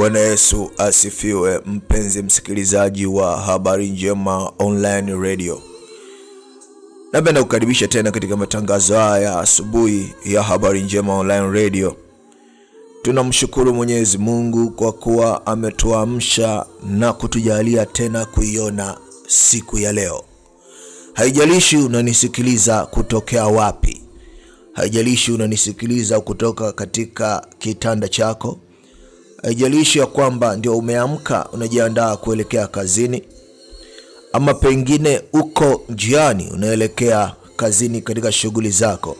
Bwana 0.00 0.18
Yesu 0.18 0.70
asifiwe, 0.78 1.60
mpenzi 1.66 2.22
msikilizaji 2.22 3.06
wa 3.06 3.40
habari 3.40 3.90
njema 3.90 4.52
online 4.58 5.14
radio. 5.14 5.62
Napenda 7.12 7.42
kukaribisha 7.42 7.88
tena 7.88 8.10
katika 8.10 8.36
matangazo 8.36 8.94
haya 8.98 9.38
asubuhi 9.38 10.14
ya 10.24 10.42
habari 10.42 10.82
njema 10.82 11.18
online 11.18 11.50
radio. 11.62 11.96
Tunamshukuru 13.02 13.74
Mwenyezi 13.74 14.18
Mungu 14.18 14.70
kwa 14.70 14.92
kuwa 14.92 15.46
ametuamsha 15.46 16.66
na 16.86 17.12
kutujalia 17.12 17.86
tena 17.86 18.24
kuiona 18.24 18.96
siku 19.26 19.78
ya 19.78 19.92
leo. 19.92 20.24
Haijalishi 21.12 21.76
unanisikiliza 21.76 22.86
kutokea 22.86 23.46
wapi, 23.46 24.02
haijalishi 24.72 25.32
unanisikiliza 25.32 26.20
kutoka 26.20 26.72
katika 26.72 27.46
kitanda 27.58 28.08
chako, 28.08 28.58
haijalishi 29.42 29.98
ya 29.98 30.06
kwamba 30.06 30.56
ndio 30.56 30.78
umeamka 30.78 31.48
unajiandaa 31.52 32.16
kuelekea 32.16 32.66
kazini, 32.66 33.24
ama 34.32 34.54
pengine 34.54 35.22
uko 35.32 35.82
njiani 35.88 36.50
unaelekea 36.54 37.34
kazini 37.56 38.00
katika 38.02 38.32
shughuli 38.32 38.70
zako, 38.70 39.16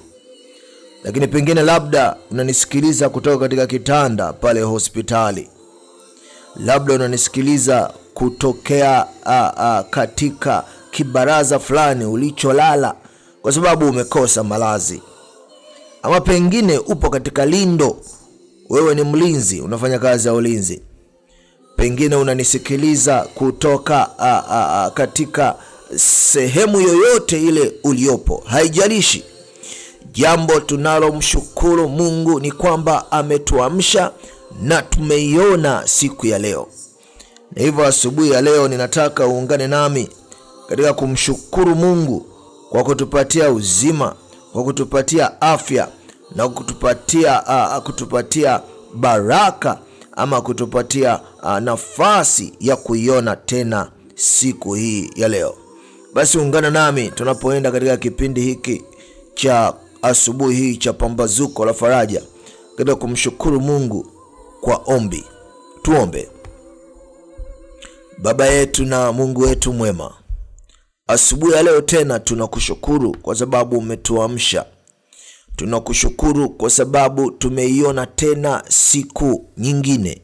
lakini 1.05 1.29
pengine 1.29 1.63
labda 1.63 2.17
unanisikiliza 2.31 3.09
kutoka 3.09 3.39
katika 3.39 3.67
kitanda 3.67 4.33
pale 4.33 4.61
hospitali, 4.63 5.48
labda 6.57 6.95
unanisikiliza 6.95 7.93
kutokea 8.15 9.07
a, 9.27 9.53
a, 9.57 9.83
katika 9.91 10.65
kibaraza 10.91 11.59
fulani 11.59 12.05
ulicholala 12.05 12.95
kwa 13.43 13.53
sababu 13.53 13.89
umekosa 13.89 14.45
malazi, 14.45 15.03
ama 16.03 16.21
pengine 16.21 16.79
upo 16.79 17.11
katika 17.11 17.47
lindo, 17.47 17.97
wewe 18.71 18.95
ni 18.95 19.03
mlinzi, 19.05 19.61
unafanya 19.61 19.99
kazi 19.99 20.29
ya 20.29 20.35
ulinzi, 20.35 20.83
pengine 21.77 22.17
unanisikiliza 22.17 23.21
kutoka 23.35 24.19
a, 24.19 24.45
a, 24.51 24.85
a, 24.85 24.91
katika 24.91 25.55
sehemu 25.97 26.81
yoyote 26.81 27.43
ile 27.43 27.73
uliopo, 27.85 28.43
haijalishi. 28.47 29.25
Jambo 30.13 30.61
tunalomshukuru 30.61 31.89
Mungu 31.89 32.41
ni 32.41 32.53
kwamba 32.53 33.13
ametuamsha 33.13 34.13
na 34.63 34.83
tumeiona 34.83 35.83
siku 35.87 36.27
ya 36.27 36.39
leo, 36.39 36.67
na 37.57 37.63
hivyo 37.63 37.87
asubuhi 37.87 38.31
ya 38.31 38.41
leo 38.43 38.69
ninataka 38.69 39.27
uungane 39.27 39.67
nami 39.67 40.09
katika 40.69 40.93
kumshukuru 40.95 41.75
Mungu 41.75 42.27
kwa 42.71 42.85
kutupatia 42.85 43.51
uzima, 43.51 44.14
kwa 44.53 44.64
kutupatia 44.64 45.41
afya 45.41 45.89
na 46.35 46.48
kutupatia 46.48 47.42
uh, 47.42 47.83
kutupatia 47.85 48.61
baraka 48.95 49.79
ama 50.13 50.41
kutupatia 50.41 51.20
uh, 51.42 51.58
nafasi 51.58 52.52
ya 52.61 52.77
kuiona 52.77 53.36
tena 53.36 53.91
siku 54.14 54.74
hii 54.74 55.11
ya 55.17 55.29
leo. 55.29 55.55
Basi 56.14 56.39
ungana 56.39 56.70
nami 56.70 57.08
tunapoenda 57.11 57.70
katika 57.73 57.96
kipindi 57.96 58.41
hiki 58.41 58.83
cha 59.35 59.74
asubuhi 60.02 60.57
hii 60.57 60.77
cha 60.77 60.92
pambazuko 60.92 61.64
la 61.64 61.74
faraja 61.74 62.23
katika 62.77 62.97
kumshukuru 62.97 63.61
Mungu 63.61 64.07
kwa 64.61 64.77
ombi. 64.86 65.24
Tuombe. 65.83 66.29
Baba 68.18 68.47
yetu 68.47 68.85
na 68.85 69.12
Mungu 69.12 69.41
wetu 69.41 69.73
mwema, 69.73 70.14
asubuhi 71.07 71.52
ya 71.52 71.62
leo 71.62 71.80
tena 71.80 72.18
tunakushukuru 72.20 73.17
kwa 73.23 73.35
sababu 73.35 73.79
umetuamsha. 73.79 74.64
Tunakushukuru 75.56 76.50
kwa 76.50 76.70
sababu 76.70 77.30
tumeiona 77.30 78.06
tena 78.06 78.62
siku 78.68 79.46
nyingine. 79.56 80.22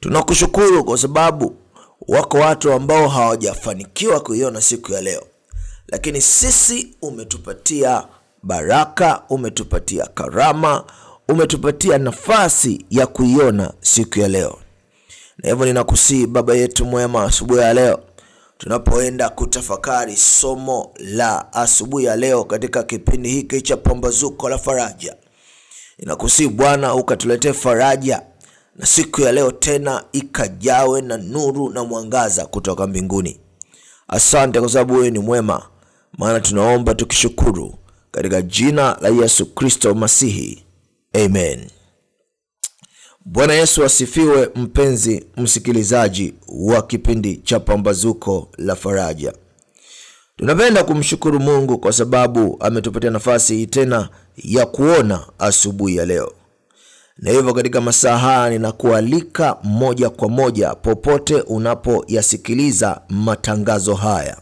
Tunakushukuru 0.00 0.84
kwa 0.84 0.98
sababu 0.98 1.56
wako 2.08 2.38
watu 2.38 2.72
ambao 2.72 3.08
hawajafanikiwa 3.08 4.20
kuiona 4.20 4.60
siku 4.60 4.92
ya 4.92 5.00
leo, 5.00 5.22
lakini 5.88 6.20
sisi 6.20 6.94
umetupatia 7.02 8.04
baraka, 8.42 9.22
umetupatia 9.28 10.06
karama, 10.06 10.84
umetupatia 11.28 11.98
nafasi 11.98 12.84
ya 12.90 13.06
kuiona 13.06 13.72
siku 13.80 14.18
ya 14.18 14.28
leo. 14.28 14.58
Na 15.38 15.50
hivyo 15.50 15.66
ninakusii 15.66 16.26
Baba 16.26 16.54
yetu 16.54 16.84
mwema, 16.86 17.24
asubuhi 17.24 17.60
ya 17.60 17.74
leo 17.74 18.00
tunapoenda 18.60 19.28
kutafakari 19.28 20.16
somo 20.16 20.90
la 20.98 21.52
asubuhi 21.52 22.04
ya 22.04 22.16
leo 22.16 22.44
katika 22.44 22.82
kipindi 22.82 23.28
hiki 23.28 23.62
cha 23.62 23.76
pambazuko 23.76 24.48
la 24.48 24.58
faraja, 24.58 25.16
Inakusii 25.98 26.48
Bwana 26.48 26.94
ukatuletee 26.94 27.52
faraja 27.52 28.22
na 28.76 28.86
siku 28.86 29.20
ya 29.20 29.32
leo 29.32 29.50
tena 29.52 30.04
ikajawe 30.12 31.00
na 31.02 31.16
nuru 31.16 31.70
na 31.70 31.84
mwangaza 31.84 32.46
kutoka 32.46 32.86
mbinguni. 32.86 33.40
Asante 34.08 34.60
kwa 34.60 34.68
sababu 34.68 34.94
wewe 34.94 35.10
ni 35.10 35.18
mwema, 35.18 35.62
maana 36.18 36.40
tunaomba 36.40 36.94
tukishukuru 36.94 37.74
katika 38.10 38.42
jina 38.42 38.98
la 39.00 39.08
Yesu 39.08 39.46
Kristo 39.54 39.94
Masihi, 39.94 40.64
amen. 41.24 41.70
Bwana 43.24 43.54
Yesu 43.54 43.84
asifiwe, 43.84 44.50
mpenzi 44.54 45.24
msikilizaji 45.36 46.34
wa 46.48 46.82
kipindi 46.82 47.36
cha 47.36 47.60
pambazuko 47.60 48.48
la 48.58 48.76
faraja. 48.76 49.32
Tunapenda 50.36 50.84
kumshukuru 50.84 51.40
Mungu 51.40 51.78
kwa 51.78 51.92
sababu 51.92 52.56
ametupatia 52.60 53.10
nafasi 53.10 53.56
hii 53.56 53.66
tena 53.66 54.08
ya 54.36 54.66
kuona 54.66 55.20
asubuhi 55.38 55.96
ya 55.96 56.06
leo, 56.06 56.32
na 57.18 57.30
hivyo 57.30 57.54
katika 57.54 57.80
masaa 57.80 58.18
haya 58.18 58.50
ninakualika 58.50 59.56
moja 59.62 60.10
kwa 60.10 60.28
moja, 60.28 60.74
popote 60.74 61.40
unapoyasikiliza 61.40 63.00
matangazo 63.08 63.94
haya, 63.94 64.36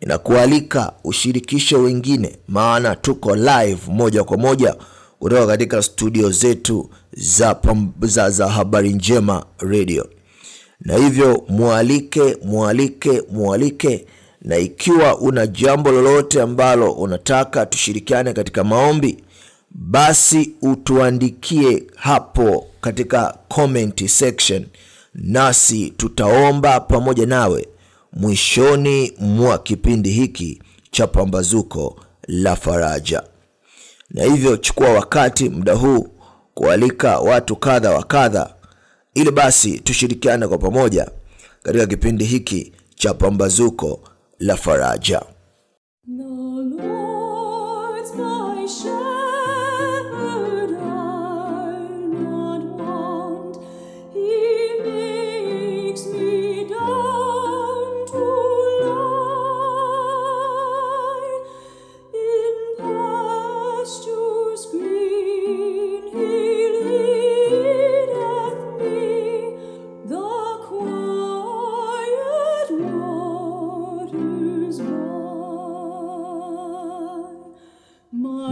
ninakualika 0.00 0.92
ushirikishe 1.04 1.76
wengine, 1.76 2.38
maana 2.48 2.96
tuko 2.96 3.36
live 3.36 3.78
moja 3.88 4.24
kwa 4.24 4.36
moja 4.36 4.76
kutoka 5.18 5.46
katika 5.46 5.82
studio 5.82 6.30
zetu 6.30 6.90
za, 7.16 7.56
za, 8.00 8.30
za 8.30 8.48
habari 8.48 8.92
njema 8.92 9.46
radio, 9.58 10.08
na 10.80 10.96
hivyo 10.96 11.44
mwalike 11.48 12.36
mwalike 12.44 13.22
mwalike, 13.32 14.06
na 14.42 14.56
ikiwa 14.56 15.18
una 15.18 15.46
jambo 15.46 15.92
lolote 15.92 16.42
ambalo 16.42 16.92
unataka 16.92 17.66
tushirikiane 17.66 18.32
katika 18.32 18.64
maombi, 18.64 19.24
basi 19.70 20.52
utuandikie 20.62 21.82
hapo 21.96 22.66
katika 22.80 23.38
comment 23.48 24.06
section, 24.06 24.66
nasi 25.14 25.90
tutaomba 25.90 26.80
pamoja 26.80 27.26
nawe 27.26 27.68
mwishoni 28.12 29.12
mwa 29.18 29.58
kipindi 29.58 30.10
hiki 30.10 30.62
cha 30.90 31.06
pambazuko 31.06 32.00
la 32.28 32.56
faraja. 32.56 33.22
Na 34.10 34.24
hivyo 34.24 34.56
chukua 34.56 34.88
wakati 34.88 35.48
muda 35.48 35.74
huu 35.74 36.08
kualika 36.54 37.18
watu 37.20 37.56
kadha 37.56 37.90
wa 37.90 38.02
kadha, 38.04 38.54
ili 39.14 39.30
basi 39.30 39.78
tushirikiane 39.80 40.48
kwa 40.48 40.58
pamoja 40.58 41.10
katika 41.62 41.86
kipindi 41.86 42.24
hiki 42.24 42.72
cha 42.94 43.14
pambazuko 43.14 44.00
la 44.38 44.56
faraja. 44.56 45.22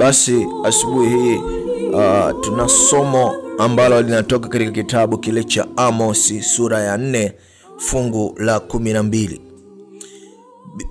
Basi 0.02 0.46
asubuhi 0.64 1.08
hii 1.08 1.37
uh, 1.37 2.40
tuna 2.40 2.69
somo 2.69 3.34
ambalo 3.58 4.02
linatoka 4.02 4.49
katika 4.49 4.70
kitabu 4.70 5.19
kile 5.19 5.44
cha 5.44 5.66
Amosi 5.76 6.43
sura 6.43 6.81
ya 6.81 6.96
nne 6.96 7.32
fungu 7.76 8.34
la 8.38 8.60
kumi 8.60 8.93
na 8.93 9.02
mbili. 9.02 9.40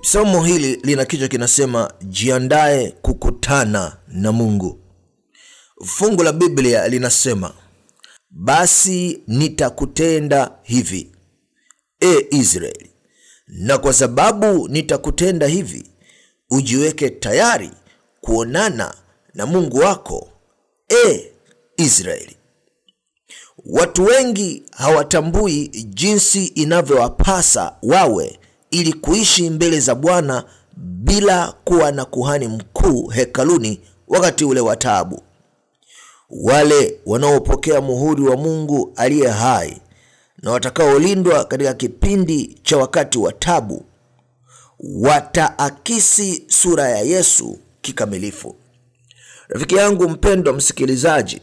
Somo 0.02 0.44
hili 0.44 0.76
lina 0.84 1.04
kichwa 1.04 1.28
kinasema 1.28 1.92
jiandae 2.02 2.90
kukutana 3.02 3.96
na 4.08 4.32
Mungu. 4.32 4.78
Fungu 5.84 6.22
la 6.22 6.32
Biblia 6.32 6.88
linasema 6.88 7.52
basi 8.30 9.22
nitakutenda 9.26 10.50
hivi, 10.62 11.12
e 12.00 12.26
Israeli, 12.30 12.90
na 13.48 13.78
kwa 13.78 13.92
sababu 13.92 14.68
nitakutenda 14.68 15.46
hivi, 15.46 15.86
ujiweke 16.50 17.10
tayari 17.10 17.70
kuonana 18.20 18.94
na 19.34 19.46
Mungu 19.46 19.76
wako, 19.78 20.28
e 21.04 21.32
Israeli. 21.76 22.36
watu 23.66 24.04
wengi 24.04 24.62
hawatambui 24.70 25.68
jinsi 25.68 26.44
inavyowapasa 26.46 27.76
wawe 27.82 28.38
ili 28.70 28.92
kuishi 28.92 29.50
mbele 29.50 29.80
za 29.80 29.94
bwana 29.94 30.44
bila 30.76 31.52
kuwa 31.64 31.92
na 31.92 32.04
kuhani 32.04 32.48
mkuu 32.48 33.06
hekaluni 33.08 33.80
wakati 34.08 34.44
ule 34.44 34.60
wa 34.60 34.76
taabu 34.76 35.22
wale 36.30 37.00
wanaopokea 37.06 37.80
muhuri 37.80 38.22
wa 38.22 38.36
mungu 38.36 38.92
aliye 38.96 39.28
hai 39.28 39.80
na 40.42 40.50
watakaolindwa 40.50 41.44
katika 41.44 41.74
kipindi 41.74 42.60
cha 42.62 42.76
wakati 42.76 43.18
wa 43.18 43.32
tabu 43.32 43.84
wataakisi 44.80 46.44
sura 46.48 46.88
ya 46.88 46.98
yesu 47.00 47.58
kikamilifu 47.80 48.56
rafiki 49.52 49.74
yangu 49.74 50.08
mpendwa 50.08 50.52
msikilizaji 50.54 51.40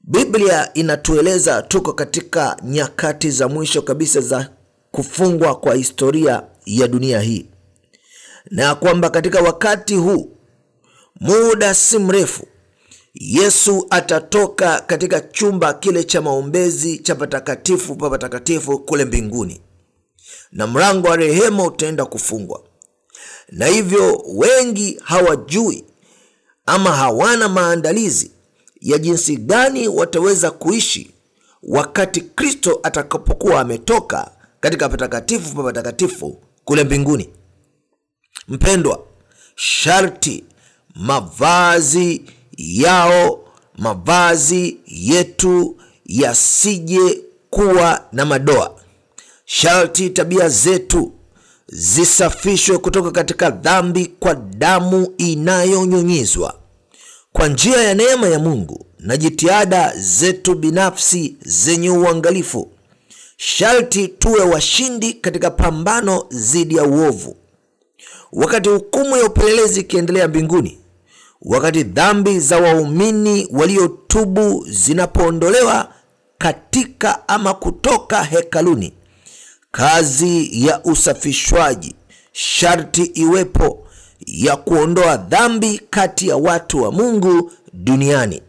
biblia 0.00 0.74
inatueleza 0.74 1.62
tuko 1.62 1.92
katika 1.92 2.56
nyakati 2.64 3.30
za 3.30 3.48
mwisho 3.48 3.82
kabisa 3.82 4.20
za 4.20 4.48
kufungwa 4.90 5.54
kwa 5.54 5.74
historia 5.74 6.42
ya 6.66 6.88
dunia 6.88 7.20
hii. 7.20 7.46
Na 8.50 8.74
kwamba 8.74 9.10
katika 9.10 9.40
wakati 9.40 9.94
huu 9.94 10.30
muda 11.20 11.74
si 11.74 11.98
mrefu 11.98 12.46
yesu 13.14 13.86
atatoka 13.90 14.80
katika 14.80 15.20
chumba 15.20 15.72
kile 15.74 16.04
cha 16.04 16.20
maombezi 16.22 16.98
cha 16.98 17.14
patakatifu 17.14 17.96
pa 17.96 18.10
patakatifu 18.10 18.78
kule 18.78 19.04
mbinguni. 19.04 19.60
Na 20.52 20.66
mlango 20.66 21.08
wa 21.08 21.16
rehema 21.16 21.64
utaenda 21.64 22.04
kufungwa. 22.04 22.62
Na 23.48 23.66
hivyo 23.66 24.22
wengi 24.34 25.00
hawajui 25.04 25.84
ama 26.66 26.90
hawana 26.96 27.48
maandalizi 27.48 28.30
ya 28.80 28.98
jinsi 28.98 29.36
gani 29.36 29.88
wataweza 29.88 30.50
kuishi 30.50 31.10
wakati 31.62 32.20
kristo 32.20 32.80
atakapokuwa 32.82 33.60
ametoka 33.60 34.30
katika 34.60 34.88
patakatifu 34.88 35.54
pa 35.56 35.62
patakatifu 35.62 36.42
kule 36.64 36.84
mbinguni? 36.84 37.28
Mpendwa 38.48 39.06
sharti 39.56 40.44
mavazi 40.94 42.22
yao 42.56 43.44
mavazi 43.78 44.78
yetu 44.86 45.76
yasije 46.06 47.20
kuwa 47.50 48.04
na 48.12 48.24
madoa. 48.24 48.80
Sharti 49.44 50.10
tabia 50.10 50.48
zetu 50.48 51.12
zisafishwe 51.74 52.78
kutoka 52.78 53.10
katika 53.10 53.50
dhambi 53.50 54.06
kwa 54.20 54.34
damu 54.34 55.14
inayonyunyizwa. 55.18 56.54
Kwa 57.32 57.48
njia 57.48 57.76
ya 57.82 57.94
neema 57.94 58.28
ya 58.28 58.38
mungu 58.38 58.86
na 58.98 59.16
jitihada 59.16 59.92
zetu 59.96 60.54
binafsi 60.54 61.36
zenye 61.44 61.90
uangalifu 61.90 62.70
sharti 63.36 64.08
tuwe 64.08 64.40
washindi 64.40 65.12
katika 65.14 65.50
pambano 65.50 66.24
dhidi 66.30 66.76
ya 66.76 66.84
uovu. 66.84 67.36
Wakati 68.32 68.68
hukumu 68.68 69.16
ya 69.16 69.24
upelelezi 69.26 69.80
ikiendelea 69.80 70.28
mbinguni 70.28 70.78
wakati 71.42 71.82
dhambi 71.82 72.40
za 72.40 72.58
waumini 72.60 73.48
waliotubu 73.50 74.66
zinapoondolewa 74.68 75.88
katika 76.38 77.28
ama 77.28 77.54
kutoka 77.54 78.22
hekaluni 78.24 78.92
kazi 79.72 80.66
ya 80.66 80.82
usafishwaji 80.84 81.94
sharti 82.32 83.02
iwepo 83.02 83.86
ya 84.26 84.56
kuondoa 84.56 85.16
dhambi 85.16 85.80
kati 85.90 86.28
ya 86.28 86.36
watu 86.36 86.82
wa 86.82 86.92
mungu 86.92 87.52
duniani. 87.72 88.42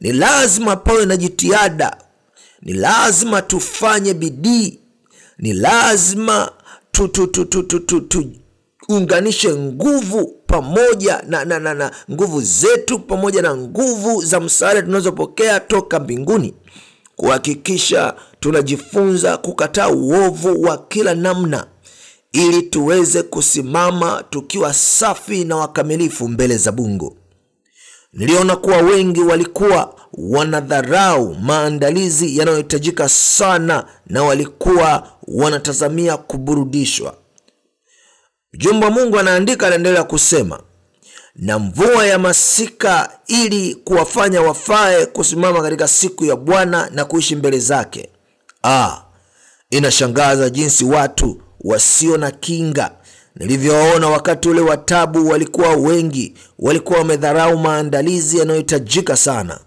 Ni 0.00 0.12
lazima 0.12 0.76
pawe 0.76 1.06
na 1.06 1.16
jitihada 1.16 1.96
ni 2.62 2.72
lazima 2.72 3.42
tufanye 3.42 4.14
bidii 4.14 4.78
ni 5.38 5.52
lazima 5.52 6.52
tuunganishe 6.92 7.18
tu, 7.18 7.26
tu, 7.62 7.62
tu, 7.62 7.80
tu, 7.80 8.00
tu, 8.00 9.52
nguvu 9.56 10.26
pamoja 10.46 11.22
na, 11.28 11.44
na, 11.44 11.58
na, 11.58 11.74
na 11.74 11.90
nguvu 12.10 12.40
zetu 12.40 12.98
pamoja 12.98 13.42
na 13.42 13.56
nguvu 13.56 14.22
za 14.24 14.40
msaada 14.40 14.82
tunazopokea 14.82 15.60
toka 15.60 16.00
mbinguni 16.00 16.54
kuhakikisha 17.16 18.14
tunajifunza 18.44 19.36
kukataa 19.36 19.88
uovu 19.88 20.62
wa 20.62 20.78
kila 20.78 21.14
namna 21.14 21.66
ili 22.32 22.62
tuweze 22.62 23.22
kusimama 23.22 24.24
tukiwa 24.30 24.74
safi 24.74 25.44
na 25.44 25.56
wakamilifu 25.56 26.28
mbele 26.28 26.56
za 26.58 26.72
mungu. 26.72 27.16
Niliona 28.12 28.56
kuwa 28.56 28.76
wengi 28.76 29.20
walikuwa 29.20 29.94
wanadharau 30.12 31.34
maandalizi 31.34 32.38
yanayohitajika 32.38 33.08
sana 33.08 33.84
na 34.06 34.22
walikuwa 34.24 35.08
wanatazamia 35.28 36.16
kuburudishwa. 36.16 37.14
Mjumbe 38.52 38.86
wa 38.86 38.92
mungu 38.92 39.18
anaandika 39.18 39.66
anaendelea 39.66 40.04
kusema 40.04 40.60
na 41.36 41.58
mvua 41.58 42.06
ya 42.06 42.18
masika 42.18 43.18
ili 43.26 43.74
kuwafanya 43.74 44.42
wafae 44.42 45.06
kusimama 45.06 45.62
katika 45.62 45.88
siku 45.88 46.24
ya 46.24 46.36
bwana 46.36 46.90
na 46.90 47.04
kuishi 47.04 47.36
mbele 47.36 47.58
zake 47.58 48.08
ah, 48.64 49.02
inashangaza 49.70 50.50
jinsi 50.50 50.84
watu 50.84 51.40
wasio 51.60 52.16
na 52.16 52.30
kinga 52.30 52.90
nilivyowaona 53.36 54.08
wakati 54.08 54.48
ule 54.48 54.60
wa 54.60 54.76
tabu 54.76 55.28
walikuwa 55.28 55.68
wengi 55.74 56.34
walikuwa 56.58 56.98
wamedharau 56.98 57.58
maandalizi 57.58 58.38
yanayohitajika 58.38 59.16
sana. 59.16 59.60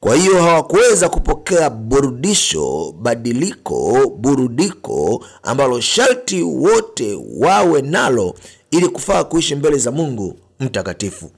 Kwa 0.00 0.16
hiyo 0.16 0.42
hawakuweza 0.42 1.08
kupokea 1.08 1.70
burudisho 1.70 2.94
badiliko 3.00 4.06
burudiko 4.18 5.24
ambalo 5.42 5.80
sharti 5.80 6.42
wote 6.42 7.18
wawe 7.38 7.82
nalo 7.82 8.34
ili 8.70 8.88
kufaa 8.88 9.24
kuishi 9.24 9.54
mbele 9.54 9.78
za 9.78 9.90
mungu 9.90 10.38
mtakatifu. 10.60 11.30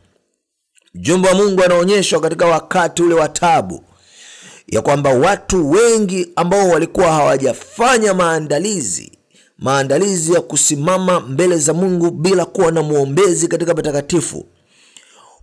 Mjumbe 0.95 1.28
wa 1.28 1.35
mungu 1.35 1.62
anaonyeshwa 1.64 2.21
katika 2.21 2.47
wakati 2.47 3.02
ule 3.02 3.14
wa 3.14 3.28
tabu 3.28 3.85
ya 4.68 4.82
kwamba 4.82 5.10
watu 5.10 5.70
wengi 5.70 6.28
ambao 6.37 6.68
walikuwa 6.68 7.06
hawajafanya 7.12 8.14
maandalizi 8.14 9.12
maandalizi 9.58 10.32
ya 10.32 10.40
kusimama 10.40 11.20
mbele 11.20 11.56
za 11.58 11.75
mungu 11.75 12.10
bila 12.10 12.44
kuwa 12.44 12.72
na 12.72 12.82
mwombezi 12.82 13.48
katika 13.48 13.75
patakatifu 13.75 14.46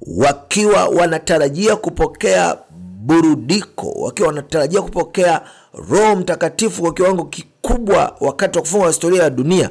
wakiwa 0.07 0.85
wanatarajia 0.87 1.75
kupokea 1.75 2.57
burudiko 2.99 3.89
wakiwa 3.91 4.27
wanatarajia 4.27 4.81
kupokea 4.81 5.41
roho 5.89 6.15
mtakatifu 6.15 6.81
kwa 6.81 6.93
kiwango 6.93 7.23
kikubwa 7.25 8.15
wakati 8.19 8.57
wa 8.57 8.61
kufunga 8.61 8.87
historia 8.87 9.23
ya 9.23 9.29
dunia. 9.29 9.69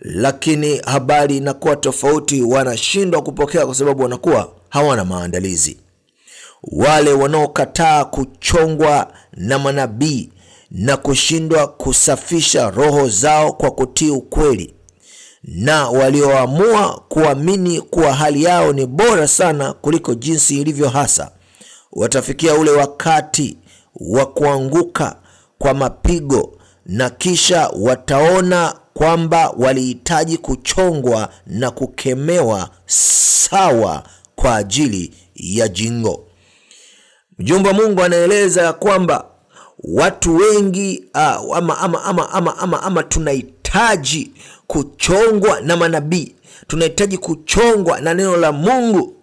Lakini 0.00 0.76
habari 0.84 1.36
inakuwa 1.36 1.76
tofauti 1.76 2.42
wanashindwa 2.42 3.22
kupokea 3.22 3.66
kwa 3.66 3.74
sababu 3.74 4.02
wanakuwa 4.02 4.52
hawana 4.68 5.04
maandalizi 5.04 5.76
wale 6.72 7.12
wanaokataa 7.12 8.04
kuchongwa 8.04 9.12
na 9.32 9.58
manabii 9.58 10.30
na 10.70 10.96
kushindwa 10.96 11.66
kusafisha 11.66 12.70
roho 12.70 13.08
zao 13.08 13.52
kwa 13.52 13.70
kutii 13.70 14.10
ukweli. 14.10 14.74
Na 15.44 15.88
walioamua 15.90 17.02
kuamini 17.08 17.80
kuwa 17.80 18.12
hali 18.14 18.42
yao 18.44 18.72
ni 18.72 18.86
bora 18.86 19.28
sana 19.28 19.72
kuliko 19.72 20.14
jinsi 20.14 20.60
ilivyo 20.60 20.88
hasa 20.88 21.30
watafikia 21.92 22.54
ule 22.54 22.70
wakati 22.70 23.58
wa 24.00 24.26
kuanguka 24.26 25.16
kwa 25.58 25.74
mapigo 25.74 26.52
na 26.86 27.10
kisha 27.10 27.68
wataona 27.80 28.74
kwamba 28.94 29.50
walihitaji 29.58 30.38
kuchongwa 30.38 31.28
na 31.46 31.70
kukemewa 31.70 32.70
sawa 32.86 34.02
kwa 34.36 34.56
ajili 34.56 35.14
ya 35.34 35.68
jingo 35.68 36.25
mjumbe 37.38 37.68
wa 37.68 37.74
mungu 37.74 38.02
anaeleza 38.02 38.62
ya 38.62 38.72
kwamba 38.72 39.24
watu 39.84 40.36
wengi 40.36 41.04
uh, 41.14 41.56
ama, 41.56 41.78
ama, 41.78 42.04
ama, 42.04 42.30
ama, 42.32 42.58
ama, 42.58 42.82
ama 42.82 43.02
tunahitaji 43.02 44.32
kuchongwa 44.66 45.60
na 45.60 45.76
manabii. 45.76 46.34
Tunahitaji 46.66 47.18
kuchongwa 47.18 48.00
na 48.00 48.14
neno 48.14 48.36
la 48.36 48.52
mungu 48.52 49.16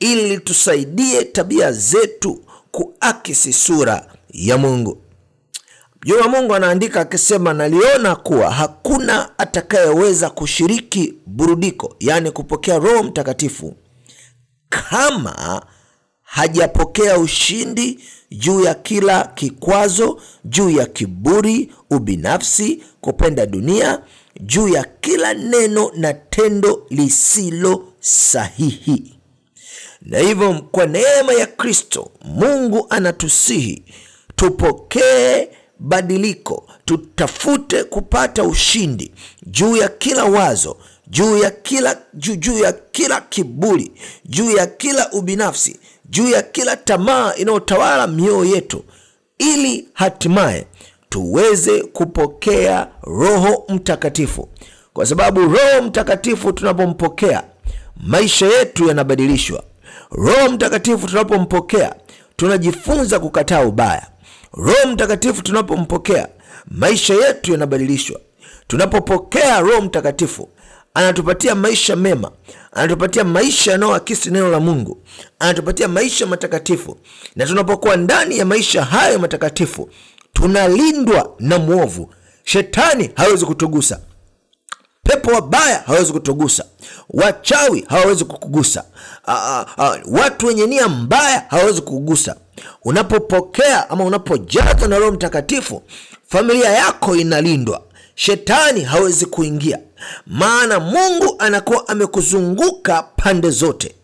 ili 0.00 0.38
tusaidie 0.38 1.24
tabia 1.24 1.72
zetu 1.72 2.40
kuakisi 2.70 3.52
sura 3.52 4.06
ya 4.32 4.58
mungu. 4.58 4.98
Mjumbe 6.02 6.22
wa 6.22 6.28
mungu 6.28 6.54
anaandika 6.54 7.00
akisema 7.00 7.52
naliona 7.54 8.16
kuwa 8.16 8.50
hakuna 8.50 9.38
atakayeweza 9.38 10.30
kushiriki 10.30 11.14
burudiko 11.26 11.96
yaani 12.00 12.30
kupokea 12.30 12.78
roho 12.78 13.02
mtakatifu 13.02 13.74
kama 14.68 15.62
hajapokea 16.30 17.18
ushindi 17.18 17.98
juu 18.30 18.60
ya 18.60 18.74
kila 18.74 19.24
kikwazo 19.24 20.20
juu 20.44 20.70
ya 20.70 20.86
kiburi 20.86 21.72
ubinafsi 21.90 22.82
kupenda 23.00 23.46
dunia 23.46 24.02
juu 24.40 24.68
ya 24.68 24.84
kila 25.00 25.34
neno 25.34 25.90
na 25.96 26.14
tendo 26.14 26.86
lisilo 26.90 27.84
sahihi. 28.00 29.16
Na 30.02 30.18
hivyo 30.18 30.62
kwa 30.72 30.86
neema 30.86 31.32
ya 31.32 31.46
kristo 31.46 32.10
mungu 32.24 32.86
anatusihi 32.90 33.82
tupokee 34.36 35.48
badiliko 35.78 36.66
tutafute 36.84 37.84
kupata 37.84 38.42
ushindi 38.44 39.12
juu 39.46 39.76
ya 39.76 39.88
kila 39.88 40.24
wazo 40.24 40.76
juu 41.06 41.36
ya 41.38 41.50
kila 41.50 42.02
juu, 42.14 42.58
ya 42.58 42.72
kila 42.72 43.20
kiburi 43.20 43.92
juu 44.24 44.50
ya 44.50 44.66
kila 44.66 45.12
ubinafsi 45.12 45.76
juu 46.10 46.28
ya 46.28 46.42
kila 46.42 46.76
tamaa 46.76 47.34
inayotawala 47.34 48.06
mioyo 48.06 48.44
yetu 48.44 48.84
ili 49.38 49.88
hatimaye 49.94 50.66
tuweze 51.08 51.82
kupokea 51.82 52.88
roho 53.02 53.64
mtakatifu. 53.68 54.48
Kwa 54.92 55.06
sababu 55.06 55.40
roho 55.40 55.82
mtakatifu 55.82 56.52
tunapompokea 56.52 57.42
maisha 57.96 58.46
yetu 58.46 58.88
yanabadilishwa. 58.88 59.62
Roho 60.10 60.48
mtakatifu 60.52 61.06
tunapompokea 61.06 61.94
tunajifunza 62.36 63.18
kukataa 63.20 63.62
ubaya. 63.64 64.06
Roho 64.52 64.86
mtakatifu 64.92 65.42
tunapompokea 65.42 66.28
maisha 66.70 67.14
yetu 67.14 67.52
yanabadilishwa. 67.52 68.20
Tunapopokea 68.66 69.60
roho 69.60 69.80
mtakatifu 69.82 70.48
anatupatia 70.94 71.54
maisha 71.54 71.96
mema 71.96 72.30
anatupatia 72.72 73.24
maisha 73.24 73.72
yanayoakisi 73.72 74.30
neno 74.30 74.48
la 74.50 74.60
mungu. 74.60 75.02
Anatupatia 75.38 75.88
maisha 75.88 76.26
matakatifu. 76.26 76.96
Na 77.36 77.46
tunapokuwa 77.46 77.96
ndani 77.96 78.38
ya 78.38 78.44
maisha 78.44 78.84
hayo 78.84 79.18
matakatifu 79.18 79.88
tunalindwa 80.32 81.34
na 81.38 81.58
mwovu. 81.58 82.14
Shetani 82.44 83.10
hawezi 83.16 83.46
kutugusa. 83.46 84.00
Pepo 85.02 85.30
wabaya 85.30 85.82
hawezi 85.86 86.12
kutugusa. 86.12 86.64
Wachawi 87.10 87.84
hawawezi 87.88 88.24
kukugusa. 88.24 88.84
Watu 90.06 90.46
wenye 90.46 90.66
nia 90.66 90.88
mbaya 90.88 91.44
hawawezi 91.48 91.80
kukugusa. 91.80 92.36
Unapopokea 92.84 93.90
ama 93.90 94.04
unapojazwa 94.04 94.88
na 94.88 94.98
roho 94.98 95.12
mtakatifu 95.12 95.82
familia 96.28 96.70
yako 96.70 97.16
inalindwa 97.16 97.82
shetani 98.24 98.80
hawezi 98.80 99.26
kuingia. 99.26 99.78
Maana 100.26 100.80
mungu 100.80 101.34
anakuwa 101.38 101.88
amekuzunguka 101.88 103.02
pande 103.02 103.50
zote. 103.50 103.94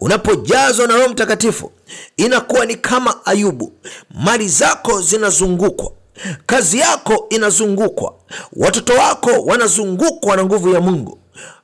Unapojazwa 0.00 0.86
na 0.86 0.94
roho 0.96 1.08
mtakatifu 1.08 1.72
inakuwa 2.16 2.66
ni 2.66 2.74
kama 2.74 3.26
ayubu. 3.26 3.72
Mali 4.14 4.48
zako 4.48 5.00
zinazungukwa. 5.02 5.92
Kazi 6.46 6.78
yako 6.78 7.26
inazungukwa. 7.30 8.14
Watoto 8.56 8.92
wako 8.92 9.30
wanazungukwa 9.30 10.36
na 10.36 10.44
nguvu 10.44 10.68
ya 10.74 10.80
mungu. 10.80 11.18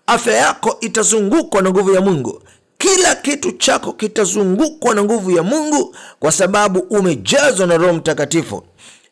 Afya 0.06 0.34
yako 0.34 0.76
itazungukwa 0.80 1.62
na 1.62 1.70
nguvu 1.70 1.94
ya 1.94 2.00
mungu. 2.00 2.42
Kila 2.78 3.14
kitu 3.14 3.52
chako 3.52 3.92
kitazungukwa 3.92 4.94
na 4.94 5.04
nguvu 5.04 5.30
ya 5.30 5.42
mungu 5.42 5.96
kwa 6.20 6.32
sababu 6.32 6.78
umejazwa 6.80 7.66
na 7.66 7.76
roho 7.76 7.92
mtakatifu 7.92 8.62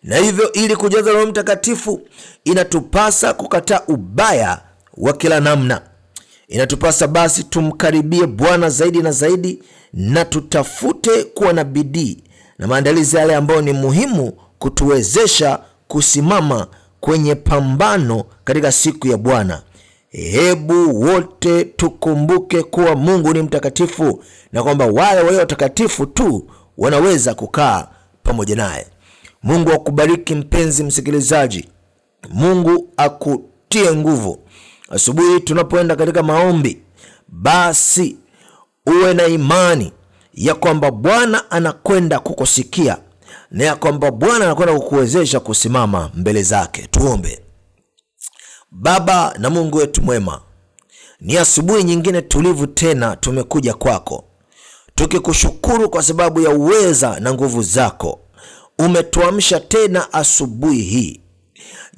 na 0.03 0.17
hivyo 0.17 0.53
ili 0.53 0.77
kujaza 0.77 1.13
roho 1.13 1.27
mtakatifu 1.27 2.01
inatupasa 2.45 3.35
kukataa 3.35 3.81
ubaya 3.89 4.61
wa 4.97 5.13
kila 5.13 5.41
namna. 5.41 5.81
Inatupasa 6.49 7.07
basi 7.07 7.45
tumkaribie 7.45 8.27
bwana 8.27 8.71
zaidi 8.71 9.03
na 9.03 9.13
zaidi 9.13 9.63
na 9.93 10.25
tutafute 10.25 11.25
kuwa 11.25 11.53
na 11.53 11.65
bidii 11.65 12.25
na 12.59 12.67
maandalizi 12.67 13.17
yale 13.17 13.35
ambayo 13.35 13.61
ni 13.63 13.73
muhimu 13.73 14.33
kutuwezesha 14.59 15.59
kusimama 15.89 16.67
kwenye 17.01 17.35
pambano 17.35 18.25
katika 18.45 18.73
siku 18.73 19.09
ya 19.09 19.17
bwana. 19.17 19.63
Hebu 20.11 21.01
wote 21.01 21.65
tukumbuke 21.65 22.63
kuwa 22.63 22.95
mungu 22.97 23.33
ni 23.33 23.43
mtakatifu 23.43 24.25
na 24.53 24.63
kwamba 24.63 24.87
wale 24.87 25.21
walio 25.21 25.39
watakatifu 25.41 26.07
tu 26.07 26.51
wanaweza 26.79 27.35
kukaa 27.35 27.89
pamoja 28.23 28.57
naye 28.57 28.87
mungu 29.43 29.73
akubariki 29.73 30.35
mpenzi 30.35 30.85
msikilizaji. 30.85 31.69
Mungu 32.31 32.89
akutie 32.97 33.93
nguvu. 33.95 34.39
Asubuhi 34.91 35.41
tunapoenda 35.41 35.97
katika 35.97 36.23
maombi 36.23 36.83
basi 37.29 38.17
uwe 38.87 39.15
na 39.15 39.27
imani 39.27 39.93
ya 40.35 40.55
kwamba 40.55 40.91
bwana 40.91 41.51
anakwenda 41.51 42.21
kukusikia 42.21 42.97
na 43.51 43.65
ya 43.65 43.77
kwamba 43.77 44.11
bwana 44.11 44.45
anakwenda 44.45 44.75
kukuwezesha 44.81 45.41
kusimama 45.41 46.11
mbele 46.15 46.43
zake. 46.43 46.87
Tuombe. 46.91 47.41
Baba 48.71 49.35
na 49.39 49.51
mungu 49.51 49.79
wetu 49.79 50.03
mwema 50.03 50.41
ni 51.21 51.37
asubuhi 51.39 51.85
nyingine 51.85 52.23
tulivu 52.23 52.67
tena 52.67 53.17
tumekuja 53.17 53.75
kwako 53.75 54.25
tukikushukuru 54.95 55.91
kwa 55.91 56.03
sababu 56.03 56.41
ya 56.41 56.51
uweza 56.51 57.21
na 57.21 57.33
nguvu 57.35 57.63
zako 57.63 58.21
umetuamsha 58.79 59.61
tena 59.61 60.13
asubuhi 60.13 60.83
hii. 60.83 61.21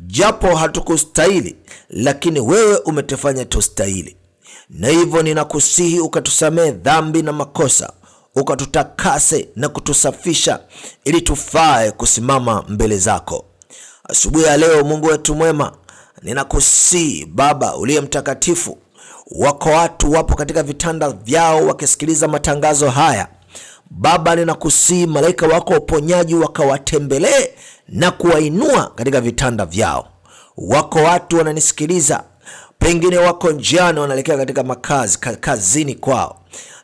Japo 0.00 0.56
hatukustahili 0.56 1.56
lakini 1.90 2.40
wewe 2.40 2.76
umetufanya 2.76 3.44
tustahili. 3.44 4.16
Na 4.70 4.88
hivyo 4.88 5.22
ninakusihi 5.22 6.00
ukatusamehe 6.00 6.70
dhambi 6.70 7.22
na 7.22 7.32
makosa 7.32 7.92
ukatutakase 8.36 9.48
na 9.56 9.68
kutusafisha 9.68 10.60
ili 11.04 11.20
tufae 11.20 11.90
kusimama 11.90 12.64
mbele 12.68 12.98
zako. 12.98 13.44
Asubuhi 14.08 14.44
ya 14.44 14.56
leo 14.56 14.84
mungu 14.84 15.06
wetu 15.06 15.34
mwema 15.34 15.72
ninakusihi 16.22 17.26
baba 17.26 17.76
uliye 17.76 18.00
mtakatifu 18.00 18.78
wako 19.30 19.68
watu 19.68 20.12
wapo 20.12 20.34
katika 20.36 20.62
vitanda 20.62 21.10
vyao 21.10 21.66
wakisikiliza 21.66 22.28
matangazo 22.28 22.90
haya 22.90 23.28
baba 23.90 24.36
ninakusihi 24.36 25.06
malaika 25.06 25.46
wako 25.46 25.74
uponyaji 25.74 26.34
wakawatembelee 26.34 27.48
na 27.88 28.10
kuwainua 28.10 28.92
katika 28.94 29.20
vitanda 29.20 29.66
vyao. 29.66 30.08
Wako 30.56 30.98
watu 30.98 31.36
wananisikiliza 31.38 32.24
pengine 32.78 33.18
wako 33.18 33.50
njiani 33.52 34.00
wanaelekea 34.00 34.36
katika 34.36 34.62
makazi 34.62 35.18
kazini 35.18 35.94
kwao. 35.94 36.40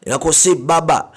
Ninakusihi 0.06 0.54
baba 0.54 1.08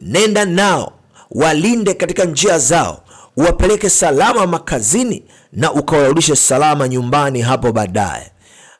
nenda 0.00 0.44
nao 0.44 0.92
walinde 1.30 1.94
katika 1.94 2.24
njia 2.24 2.58
zao 2.58 3.00
uwapeleke 3.36 3.90
salama 3.90 4.46
makazini 4.46 5.24
na 5.52 5.72
ukawarudishe 5.72 6.36
salama 6.36 6.88
nyumbani 6.88 7.40
hapo 7.42 7.72
baadaye. 7.72 8.30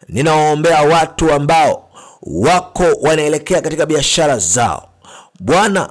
Ninawaombea 0.09 0.83
watu 0.83 1.33
ambao 1.33 1.89
wako 2.23 2.85
wanaelekea 3.01 3.61
katika 3.61 3.87
biashara 3.87 4.39
zao. 4.39 4.89
Bwana 5.41 5.91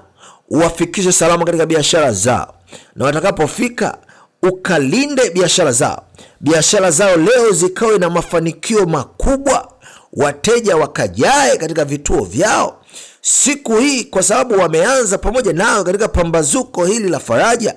uwafikishe 0.50 1.12
salama 1.12 1.46
katika 1.46 1.66
biashara 1.66 2.12
zao. 2.14 2.54
Na 2.96 3.06
watakapofika 3.06 3.98
ukalinde 4.44 5.30
biashara 5.30 5.72
zao. 5.72 6.04
Biashara 6.40 6.92
zao 6.92 7.18
leo 7.18 7.52
zikawe 7.52 7.98
na 7.98 8.10
mafanikio 8.10 8.86
makubwa. 8.86 9.72
Wateja 10.14 10.78
wakajae 10.78 11.58
katika 11.58 11.86
vituo 11.86 12.24
vyao. 12.24 12.82
Siku 13.22 13.78
hii 13.78 14.04
kwa 14.04 14.24
sababu 14.24 14.60
wameanza 14.60 15.18
pamoja 15.18 15.54
nao 15.54 15.84
katika 15.84 16.08
pambazuko 16.08 16.86
hili 16.86 17.10
la 17.10 17.20
faraja 17.20 17.76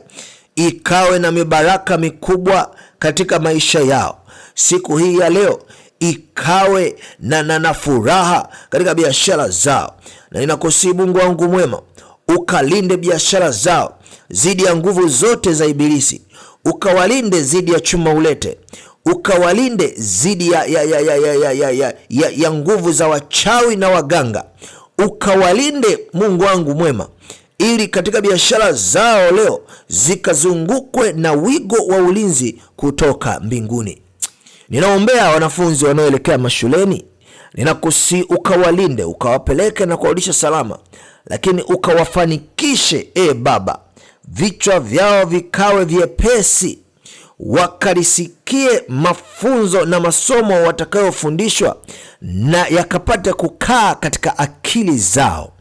ikawe 0.56 1.18
na 1.18 1.32
mibaraka 1.32 1.98
mikubwa 1.98 2.74
katika 2.98 3.38
maisha 3.38 3.80
yao. 3.80 4.18
Siku 4.54 4.96
hii 4.96 5.18
ya 5.18 5.30
leo 5.30 5.60
ikawe 6.00 6.96
na, 7.20 7.42
na, 7.42 7.58
na 7.58 7.74
furaha 7.74 8.48
katika 8.70 8.94
biashara 8.94 9.48
zao. 9.48 9.94
Na 10.30 10.40
ninakusihi 10.40 10.92
mungu 10.92 11.18
wangu 11.18 11.48
mwema 11.48 11.82
ukalinde 12.36 12.96
biashara 12.96 13.50
zao 13.50 13.94
dhidi 14.30 14.64
ya 14.64 14.76
nguvu 14.76 15.08
zote 15.08 15.52
za 15.52 15.66
ibilisi 15.66 16.22
ukawalinde 16.64 17.40
dhidi 17.40 17.72
ya 17.72 17.80
chuma 17.80 18.12
ulete 18.14 18.58
ukawalinde 19.06 19.86
dhidi 19.86 20.50
ya, 20.50 20.64
ya, 20.64 20.82
ya, 20.82 21.00
ya, 21.00 21.16
ya, 21.16 21.34
ya, 21.34 21.52
ya, 21.52 21.94
ya, 22.10 22.30
ya, 22.36 22.52
nguvu 22.52 22.92
za 22.92 23.08
wachawi 23.08 23.76
na 23.76 23.88
waganga 23.88 24.44
ukawalinde 25.06 25.98
mungu 26.12 26.44
wangu 26.44 26.74
mwema 26.74 27.08
ili 27.58 27.88
katika 27.88 28.20
biashara 28.20 28.72
zao 28.72 29.30
leo 29.30 29.60
zikazungukwe 29.88 31.12
na 31.12 31.32
wigo 31.32 31.76
wa 31.86 31.96
ulinzi 31.96 32.58
kutoka 32.76 33.40
mbinguni. 33.40 34.02
Ninaombea 34.68 35.28
wanafunzi 35.30 35.84
wanaoelekea 35.84 36.38
mashuleni 36.38 37.04
ninakusi 37.54 38.22
ukawalinde 38.22 39.04
ukawapeleke 39.04 39.86
na 39.86 39.96
kuwarudisha 39.96 40.32
salama 40.32 40.78
lakini 41.26 41.62
ukawafanikishe 41.62 43.08
e 43.14 43.34
baba 43.34 43.78
vichwa 44.28 44.80
vyao 44.80 45.24
vikawe 45.26 45.84
vyepesi 45.84 46.78
wakalisikie 47.40 48.82
mafunzo 48.88 49.84
na 49.84 50.00
masomo 50.00 50.62
watakayofundishwa 50.62 51.76
na 52.20 52.66
yakapate 52.66 53.32
kukaa 53.32 53.94
katika 53.94 54.38
akili 54.38 54.98
zao. 54.98 55.52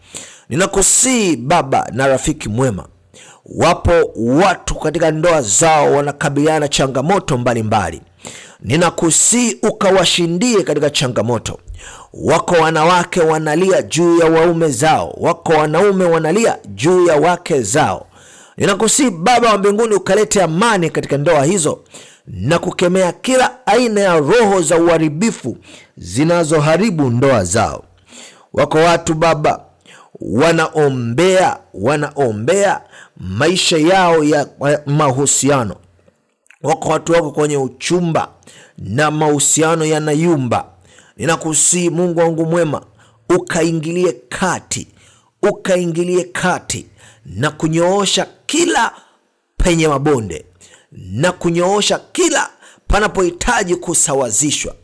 Ninakusii 0.50 1.36
baba 1.36 1.88
na 1.94 2.08
rafiki 2.08 2.50
mwema 2.50 2.86
wapo 3.46 3.92
watu 4.16 4.75
katika 4.75 5.12
ndoa 5.12 5.42
zao 5.42 5.92
wanakabiliana 5.94 6.60
na 6.60 6.68
changamoto 6.68 7.38
mbalimbali. 7.38 8.01
Ninakusii 8.60 9.58
ukawashindie 9.63 10.63
katika 10.63 10.89
changamoto 10.89 11.60
wako 12.13 12.55
wanawake 12.55 13.21
wanalia 13.21 13.81
juu 13.81 14.17
ya 14.19 14.25
waume 14.25 14.67
zao. 14.69 15.15
Wako 15.17 15.53
wanaume 15.53 16.05
wanalia 16.05 16.57
juu 16.67 17.05
ya 17.05 17.15
wake 17.15 17.62
zao. 17.62 18.05
Ninakusii 18.57 19.09
baba 19.09 19.51
wa 19.51 19.57
mbinguni 19.57 19.95
ukalete 19.95 20.41
amani 20.43 20.89
katika 20.89 21.17
ndoa 21.17 21.43
hizo 21.45 21.79
na 22.27 22.59
kukemea 22.59 23.12
kila 23.12 23.67
aina 23.67 24.01
ya 24.01 24.19
roho 24.19 24.62
za 24.62 24.77
uharibifu 24.77 25.57
zinazoharibu 25.98 27.09
ndoa 27.09 27.43
zao. 27.43 27.83
Wako 28.53 28.77
watu 28.77 29.13
baba 29.13 29.59
wanaombea 30.21 31.57
wanaombea 31.74 32.81
maisha 33.17 33.77
yao 33.77 34.24
ya 34.24 34.48
mahusiano. 34.86 35.75
Wako 36.63 36.89
watu 36.89 37.12
wako 37.13 37.31
kwenye 37.31 37.57
uchumba 37.57 38.27
na 38.77 39.12
mahusiano 39.12 39.86
yanayumba 39.86 40.65
ninakusii 41.19 41.89
mungu 41.89 42.19
wangu 42.19 42.45
mwema 42.45 42.81
ukaingilie 43.29 44.11
kati 44.29 44.88
ukaingilie 45.43 46.23
kati 46.23 46.85
na 47.25 47.51
kunyoosha 47.51 48.27
kila 48.45 48.91
penye 49.57 49.88
mabonde 49.88 50.45
na 50.91 51.31
kunyoosha 51.31 51.99
kila 52.11 52.49
panapohitaji 52.88 53.75
kusawazishwa. 53.75 54.75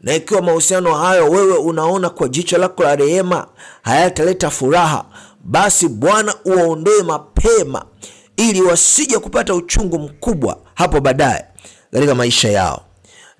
Na 0.00 0.14
ikiwa 0.14 0.42
mahusiano 0.42 0.94
hayo 0.94 1.30
wewe 1.30 1.56
unaona 1.56 2.10
kwa 2.10 2.28
jicho 2.28 2.58
lako 2.58 2.82
la 2.82 2.96
rehema 2.96 3.46
hayataleta 3.82 4.50
furaha 4.50 5.04
basi 5.44 5.88
bwana 5.88 6.34
uwaondoe 6.44 7.02
mapema 7.02 7.84
ili 8.36 8.62
wasije 8.62 9.18
kupata 9.18 9.54
uchungu 9.54 9.98
mkubwa 9.98 10.58
hapo 10.74 11.00
baadaye 11.00 11.44
katika 11.92 12.14
maisha 12.14 12.48
yao 12.48 12.82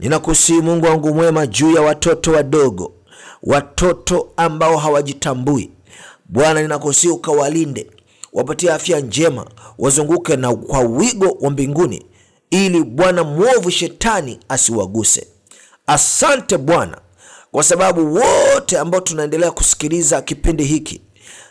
ninakusii 0.02 0.60
mungu 0.60 0.86
wangu 0.86 1.14
mwema 1.14 1.46
juu 1.46 1.72
ya 1.72 1.82
watoto 1.82 2.32
wadogo 2.32 2.92
watoto 3.42 4.28
ambao 4.36 4.76
hawajitambui. 4.76 5.70
Bwana 6.26 6.62
ninakusii 6.62 7.08
ukawalinde 7.08 7.86
wapatie 8.32 8.72
afya 8.72 9.00
njema 9.00 9.46
wazunguke 9.78 10.36
na 10.36 10.54
kwa 10.54 10.80
wigo 10.80 11.36
wa 11.40 11.50
mbinguni 11.50 12.06
ili 12.50 12.84
bwana 12.84 13.24
mwovu 13.24 13.70
shetani 13.70 14.38
asiwaguse. 14.48 15.26
Asante 15.86 16.58
bwana 16.58 16.98
kwa 17.52 17.64
sababu 17.64 18.14
wote 18.14 18.78
ambao 18.78 19.00
tunaendelea 19.00 19.50
kusikiliza 19.50 20.22
kipindi 20.22 20.64
hiki 20.64 21.00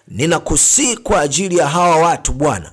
ninakusii 0.07 0.97
kwa 0.97 1.21
ajili 1.21 1.57
ya 1.57 1.67
hawa 1.67 1.95
watu 1.97 2.31
bwana 2.33 2.71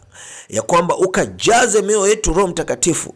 ya 0.49 0.63
kwamba 0.63 0.97
ukajaze 0.97 1.83
mioyo 1.83 2.09
yetu 2.09 2.33
roho 2.33 2.49
mtakatifu 2.49 3.15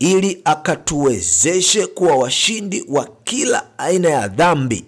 ili 0.00 0.40
akatuwezeshe 0.44 1.86
kuwa 1.86 2.16
washindi 2.16 2.84
wa 2.88 3.08
kila 3.24 3.78
aina 3.78 4.08
ya 4.10 4.28
dhambi 4.28 4.84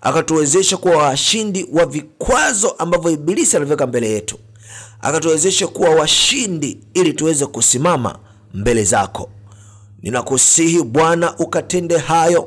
akatuwezeshe 0.00 0.76
kuwa 0.76 0.96
washindi 0.96 1.66
wa 1.72 1.86
vikwazo 1.86 2.70
ambavyo 2.70 3.10
ibilisi 3.10 3.56
anaviweka 3.56 3.86
mbele 3.86 4.10
yetu 4.10 4.38
akatuwezeshe 5.00 5.66
kuwa 5.66 5.90
washindi 5.90 6.78
ili 6.94 7.12
tuweze 7.12 7.46
kusimama 7.46 8.18
mbele 8.54 8.84
zako. 8.84 9.30
Ninakusihi 10.02 10.82
bwana 10.82 11.36
ukatende 11.38 11.98
hayo 11.98 12.42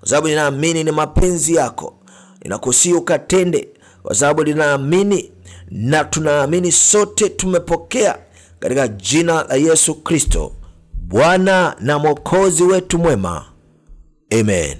kwa 0.00 0.08
sababu 0.08 0.28
ninaamini 0.28 0.84
ni 0.84 0.90
mapenzi 0.90 1.54
yako. 1.54 1.94
Ninakusihi 2.42 2.94
ukatende 2.94 3.68
kwa 4.02 4.14
sababu 4.14 4.44
ninaamini 4.44 5.32
na 5.70 6.04
tunaamini 6.04 6.72
sote 6.72 7.28
tumepokea 7.28 8.18
katika 8.60 8.88
jina 8.88 9.44
la 9.44 9.54
yesu 9.54 9.94
kristo 9.94 10.52
bwana 11.12 11.76
na 11.80 11.98
mwokozi 11.98 12.62
wetu 12.62 12.98
mwema. 12.98 13.44
Amen 14.40 14.76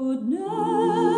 goodness. 0.00 1.09